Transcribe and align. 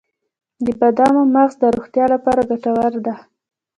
د 0.65 0.67
بادامو 0.79 1.21
مغز 1.35 1.55
د 1.59 1.63
روغتیا 1.75 2.05
لپاره 2.13 2.41
ګټور 2.49 2.93
دی. 3.05 3.15